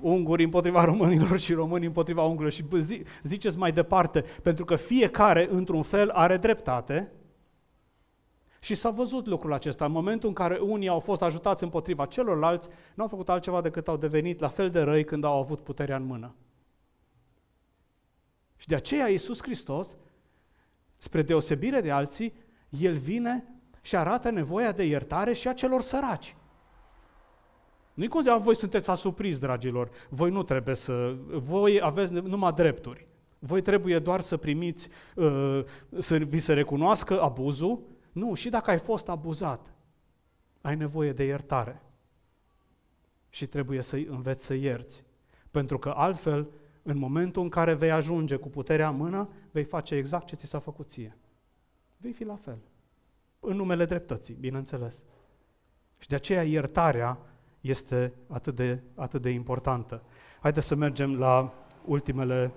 [0.00, 2.64] ungurii împotriva românilor și românii împotriva ungurilor și
[3.22, 7.12] ziceți mai departe, pentru că fiecare într-un fel are dreptate
[8.62, 9.84] Și s-a văzut lucrul acesta.
[9.84, 13.88] În momentul în care unii au fost ajutați împotriva celorlalți, nu au făcut altceva decât
[13.88, 16.34] au devenit la fel de răi când au avut puterea în mână.
[18.56, 19.96] Și de aceea Iisus Hristos,
[20.96, 22.34] spre deosebire de alții,
[22.68, 23.44] El vine
[23.80, 26.36] și arată nevoia de iertare și a celor săraci.
[27.94, 33.06] Nu-i cum ziua, voi sunteți asupriți, dragilor, voi nu trebuie să, voi aveți numai drepturi.
[33.38, 35.64] Voi trebuie doar să primiți, uh,
[35.98, 37.82] să vi se recunoască abuzul.
[38.12, 39.74] Nu, și dacă ai fost abuzat,
[40.60, 41.82] ai nevoie de iertare.
[43.28, 45.04] Și trebuie să înveți să ierți.
[45.50, 46.48] Pentru că altfel,
[46.82, 50.46] în momentul în care vei ajunge cu puterea în mână, vei face exact ce ți
[50.46, 51.16] s-a făcut ție.
[51.96, 52.58] Vei fi la fel.
[53.40, 55.02] În numele dreptății, bineînțeles.
[55.98, 57.18] Și de aceea iertarea
[57.60, 60.02] este atât de, atât de importantă.
[60.40, 62.52] Haideți să mergem la ultimele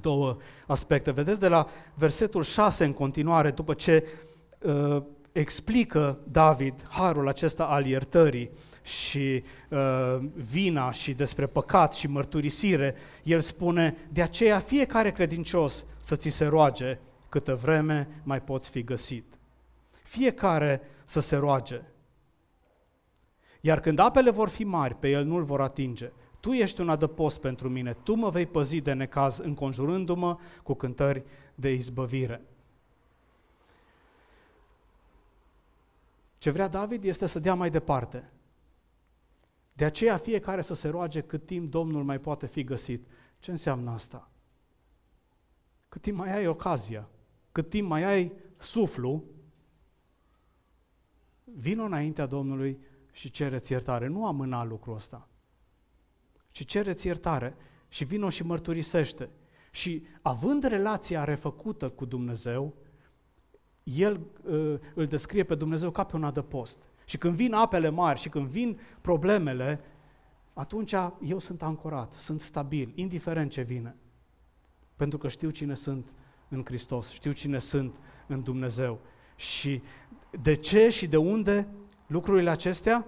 [0.00, 1.10] două aspecte.
[1.10, 4.04] Vedeți de la versetul 6 în continuare, după ce
[4.58, 8.50] uh, explică David harul acesta al iertării
[8.82, 16.16] și uh, vina și despre păcat și mărturisire, el spune, de aceea fiecare credincios să
[16.16, 19.24] ți se roage câtă vreme mai poți fi găsit.
[20.02, 21.82] Fiecare să se roage.
[23.60, 26.12] Iar când apele vor fi mari, pe el nu-l vor atinge.
[26.44, 31.24] Tu ești un adăpost pentru mine, tu mă vei păzi de necaz, înconjurându-mă cu cântări
[31.54, 32.42] de izbăvire.
[36.38, 38.30] Ce vrea David este să dea mai departe.
[39.72, 43.06] De aceea fiecare să se roage cât timp Domnul mai poate fi găsit.
[43.38, 44.30] Ce înseamnă asta?
[45.88, 47.08] Cât timp mai ai ocazia,
[47.52, 49.24] cât timp mai ai suflu,
[51.44, 52.78] vină înaintea Domnului
[53.12, 54.06] și cereți iertare.
[54.06, 55.28] Nu amâna lucrul ăsta,
[56.54, 57.56] ci cereți iertare
[57.88, 59.28] și vină și mărturisește.
[59.70, 62.74] Și având relația refăcută cu Dumnezeu,
[63.82, 66.78] el uh, îl descrie pe Dumnezeu ca pe un adăpost.
[67.04, 69.80] Și când vin apele mari și când vin problemele,
[70.52, 73.96] atunci eu sunt ancorat, sunt stabil, indiferent ce vine.
[74.96, 76.12] Pentru că știu cine sunt
[76.48, 79.00] în Hristos, știu cine sunt în Dumnezeu.
[79.36, 79.82] Și
[80.40, 81.68] de ce și de unde
[82.06, 83.06] lucrurile acestea?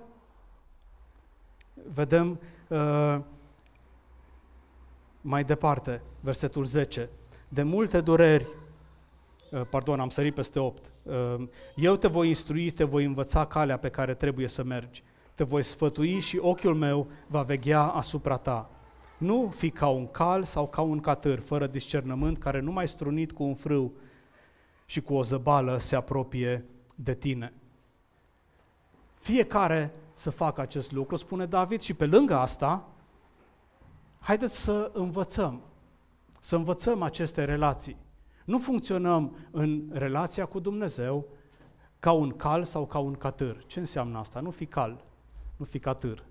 [1.92, 3.20] Vedem uh,
[5.26, 7.08] mai departe, versetul 10.
[7.48, 8.46] De multe dureri,
[9.50, 10.92] uh, pardon, am sărit peste 8.
[11.02, 11.14] Uh,
[11.76, 15.02] eu te voi instrui, te voi învăța calea pe care trebuie să mergi.
[15.34, 18.70] Te voi sfătui și ochiul meu va veghea asupra ta.
[19.18, 23.32] Nu fi ca un cal sau ca un catâr, fără discernământ, care nu mai strunit
[23.32, 23.92] cu un frâu
[24.84, 27.52] și cu o zăbală se apropie de tine.
[29.14, 32.88] Fiecare să facă acest lucru, spune David, și pe lângă asta,
[34.26, 35.60] haideți să învățăm,
[36.40, 37.96] să învățăm aceste relații.
[38.44, 41.26] Nu funcționăm în relația cu Dumnezeu
[41.98, 43.64] ca un cal sau ca un catâr.
[43.66, 44.40] Ce înseamnă asta?
[44.40, 45.04] Nu fi cal,
[45.56, 46.24] nu fi catâr.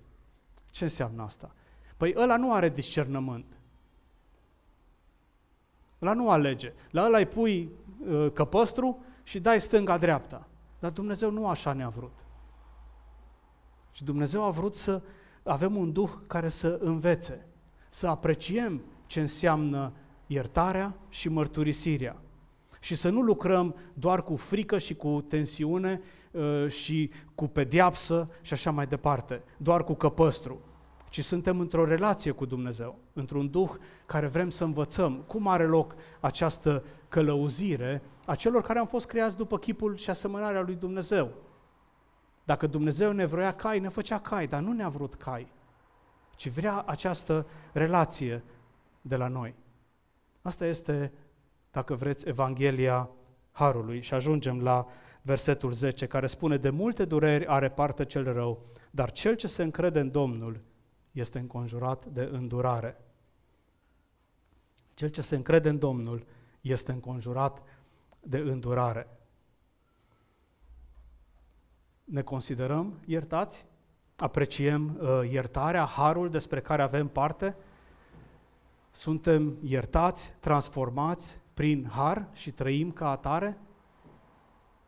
[0.70, 1.54] Ce înseamnă asta?
[1.96, 3.44] Păi ăla nu are discernământ.
[6.02, 6.72] Ăla nu alege.
[6.90, 7.70] La ăla îi pui
[8.08, 10.48] uh, căpăstru și dai stânga-dreapta.
[10.78, 12.24] Dar Dumnezeu nu așa ne-a vrut.
[13.92, 15.02] Și Dumnezeu a vrut să
[15.42, 17.46] avem un duh care să învețe,
[17.96, 19.92] să apreciem ce înseamnă
[20.26, 22.16] iertarea și mărturisirea.
[22.80, 28.52] Și să nu lucrăm doar cu frică și cu tensiune uh, și cu pediapsă și
[28.52, 30.60] așa mai departe, doar cu căpăstru,
[31.10, 33.70] ci suntem într-o relație cu Dumnezeu, într-un duh
[34.06, 39.36] care vrem să învățăm cum are loc această călăuzire a celor care am fost creați
[39.36, 41.30] după chipul și asemănarea lui Dumnezeu.
[42.44, 45.54] Dacă Dumnezeu ne vroia cai, ne făcea cai, dar nu ne-a vrut cai,
[46.36, 48.42] ci vrea această relație
[49.00, 49.54] de la noi.
[50.42, 51.12] Asta este,
[51.70, 53.10] dacă vreți, Evanghelia
[53.52, 54.00] Harului.
[54.00, 54.86] Și ajungem la
[55.22, 59.62] versetul 10, care spune, de multe dureri are parte cel rău, dar cel ce se
[59.62, 60.60] încrede în Domnul
[61.12, 63.00] este înconjurat de îndurare.
[64.94, 66.26] Cel ce se încrede în Domnul
[66.60, 67.62] este înconjurat
[68.20, 69.06] de îndurare
[72.06, 73.64] ne considerăm iertați?
[74.16, 77.56] Apreciem uh, iertarea, harul despre care avem parte?
[78.90, 83.58] Suntem iertați, transformați prin har și trăim ca atare?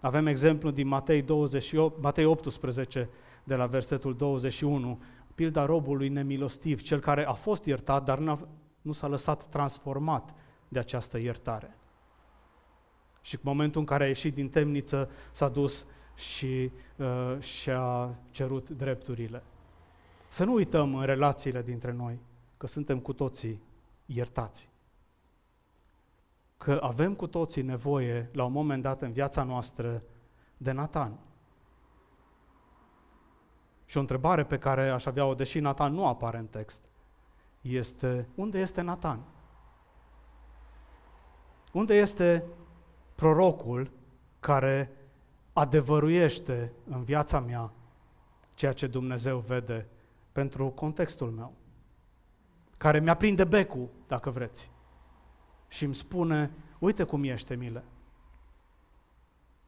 [0.00, 3.08] Avem exemplu din Matei, 28, Matei 18,
[3.44, 5.00] de la versetul 21,
[5.34, 8.18] pilda robului nemilostiv, cel care a fost iertat, dar
[8.82, 10.34] nu s-a lăsat transformat
[10.68, 11.76] de această iertare.
[13.20, 15.86] Și în momentul în care a ieșit din temniță, s-a dus
[16.18, 19.42] și uh, și-a cerut drepturile.
[20.28, 22.18] Să nu uităm în relațiile dintre noi
[22.56, 23.62] că suntem cu toții
[24.06, 24.68] iertați.
[26.56, 30.02] Că avem cu toții nevoie, la un moment dat în viața noastră,
[30.56, 31.18] de Natan.
[33.84, 36.82] Și o întrebare pe care aș avea-o, deși Natan nu apare în text,
[37.60, 39.20] este unde este Natan?
[41.72, 42.44] Unde este
[43.14, 43.90] prorocul
[44.40, 44.97] care
[45.58, 47.72] adevăruiește în viața mea
[48.54, 49.86] ceea ce Dumnezeu vede
[50.32, 51.52] pentru contextul meu?
[52.76, 54.70] Care mi-aprinde becul, dacă vreți,
[55.68, 57.84] și îmi spune, uite cum ești, Emile.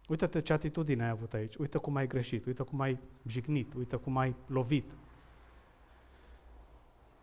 [0.08, 3.96] Uite-te ce atitudine ai avut aici, uite cum ai greșit, uite cum ai jignit, uite
[3.96, 4.90] cum ai lovit.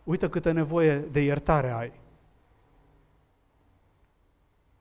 [0.04, 1.92] Uite câtă nevoie de iertare ai.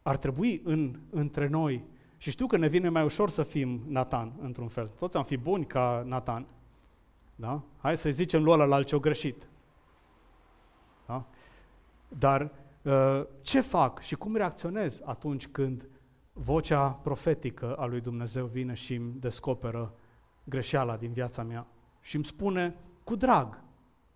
[0.03, 1.84] Ar trebui în, între noi,
[2.17, 4.87] și știu că ne vine mai ușor să fim Nathan, într-un fel.
[4.87, 6.47] Toți am fi buni ca Nathan.
[7.35, 7.62] Da?
[7.79, 9.49] Hai să zicem lui ăla ce-o greșit.
[11.07, 11.25] Da?
[12.09, 12.51] Dar
[12.83, 15.89] uh, ce fac și cum reacționez atunci când
[16.33, 19.95] vocea profetică a lui Dumnezeu vine și îmi descoperă
[20.45, 21.67] greșeala din viața mea
[22.01, 23.61] și îmi spune cu drag,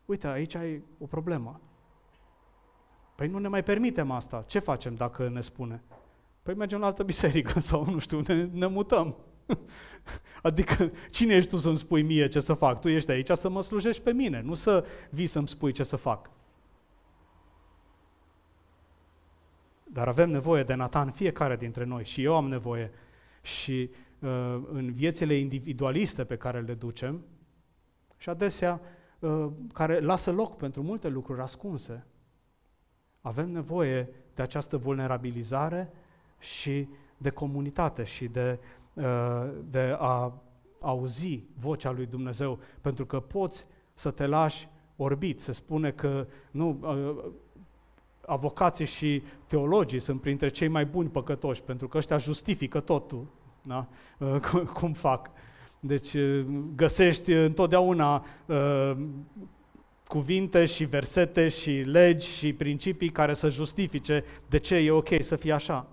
[0.04, 1.60] uite, aici ai o problemă.
[3.14, 4.44] Păi nu ne mai permitem asta.
[4.46, 5.82] Ce facem dacă ne spune?
[6.42, 9.16] Păi mergem la altă biserică sau, nu știu, ne, ne mutăm.
[10.42, 12.80] Adică, cine ești tu să-mi spui mie ce să fac?
[12.80, 15.96] Tu ești aici să mă slujești pe mine, nu să vii să-mi spui ce să
[15.96, 16.30] fac.
[19.84, 22.90] Dar avem nevoie de Nathan, fiecare dintre noi, și eu am nevoie.
[23.42, 27.24] Și uh, în viețile individualiste pe care le ducem,
[28.16, 28.80] și adesea
[29.18, 32.06] uh, care lasă loc pentru multe lucruri ascunse,
[33.20, 35.92] avem nevoie de această vulnerabilizare
[36.40, 38.58] și de comunitate și de,
[38.94, 39.04] uh,
[39.70, 40.32] de a
[40.80, 45.40] auzi vocea lui Dumnezeu, pentru că poți să te lași orbit.
[45.40, 47.30] Se spune că nu, uh,
[48.26, 53.26] avocații și teologii sunt printre cei mai buni păcătoși, pentru că ăștia justifică totul,
[53.62, 53.86] da?
[54.78, 55.30] cum fac.
[55.80, 56.16] Deci
[56.74, 58.96] găsești întotdeauna uh,
[60.06, 65.36] cuvinte și versete și legi și principii care să justifice de ce e ok să
[65.36, 65.86] fie așa.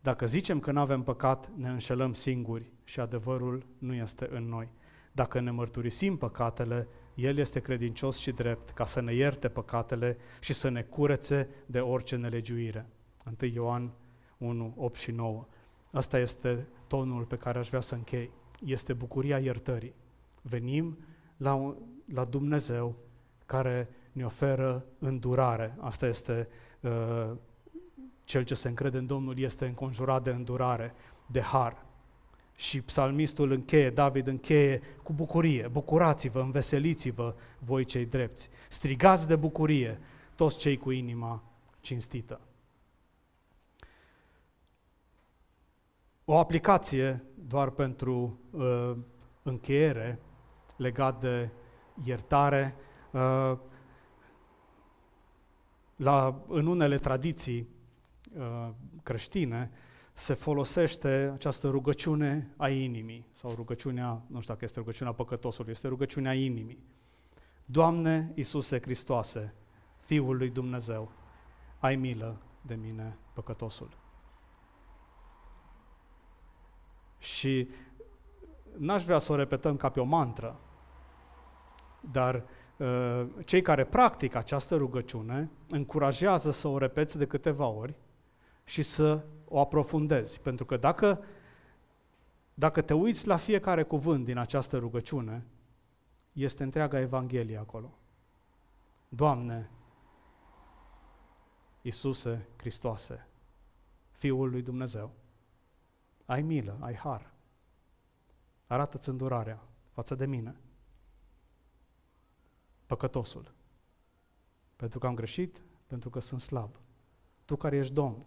[0.00, 4.68] Dacă zicem că nu avem păcat, ne înșelăm singuri și adevărul nu este în noi.
[5.12, 10.52] Dacă ne mărturisim păcatele, El este credincios și drept ca să ne ierte păcatele și
[10.52, 12.86] să ne curețe de orice nelegiuire.
[13.40, 13.92] 1 Ioan
[14.38, 15.46] 1, 8 și 9.
[15.90, 18.30] Asta este tonul pe care aș vrea să închei.
[18.64, 19.94] Este bucuria iertării.
[20.42, 20.98] Venim
[21.36, 21.76] la, un,
[22.12, 22.96] la Dumnezeu
[23.46, 25.76] care ne oferă îndurare.
[25.80, 26.48] Asta este
[26.80, 27.30] uh,
[28.30, 30.94] cel ce se încrede în Domnul este înconjurat de îndurare,
[31.26, 31.84] de har.
[32.56, 35.68] Și psalmistul încheie, David încheie cu bucurie.
[35.68, 38.48] Bucurați-vă, înveseliți-vă voi cei drepți.
[38.68, 40.00] Strigați de bucurie
[40.34, 41.42] toți cei cu inima
[41.80, 42.40] cinstită.
[46.24, 48.96] O aplicație doar pentru uh,
[49.42, 50.18] încheiere
[50.76, 51.48] legat de
[52.04, 52.74] iertare.
[53.10, 53.56] Uh,
[55.96, 57.79] la, în unele tradiții uh,
[59.02, 59.70] creștine,
[60.12, 65.88] se folosește această rugăciune a inimii, sau rugăciunea, nu știu dacă este rugăciunea păcătosului, este
[65.88, 66.78] rugăciunea inimii.
[67.64, 69.54] Doamne Iisuse Hristoase,
[70.00, 71.12] Fiul lui Dumnezeu,
[71.78, 73.98] ai milă de mine, păcătosul.
[77.18, 77.68] Și
[78.76, 80.60] n-aș vrea să o repetăm ca pe o mantră,
[82.00, 82.44] dar
[82.76, 87.94] uh, cei care practică această rugăciune încurajează să o repeți de câteva ori
[88.70, 90.40] și să o aprofundezi.
[90.40, 91.24] Pentru că dacă,
[92.54, 95.46] dacă te uiți la fiecare cuvânt din această rugăciune,
[96.32, 97.98] este întreaga Evanghelie acolo.
[99.08, 99.70] Doamne,
[101.82, 103.28] Iisuse Hristoase,
[104.10, 105.12] Fiul lui Dumnezeu,
[106.24, 107.32] ai milă, ai har.
[108.66, 109.62] Arată-ți îndurarea
[109.92, 110.56] față de mine,
[112.86, 113.54] păcătosul.
[114.76, 116.76] Pentru că am greșit, pentru că sunt slab.
[117.44, 118.24] Tu care ești Domn,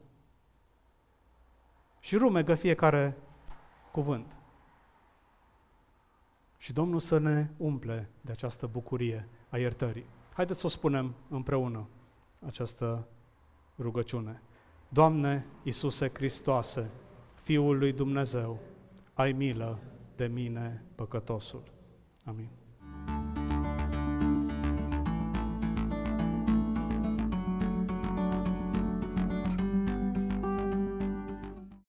[2.04, 3.18] și rumegă fiecare
[3.92, 4.36] cuvânt.
[6.58, 10.06] Și Domnul să ne umple de această bucurie a iertării.
[10.34, 11.88] Haideți să o spunem împreună,
[12.46, 13.08] această
[13.80, 14.42] rugăciune.
[14.90, 16.90] Doamne Iisuse Hristoase,
[17.34, 18.60] Fiul lui Dumnezeu,
[19.14, 19.80] ai milă
[20.16, 21.64] de mine, păcătosul.
[22.24, 22.50] Amin.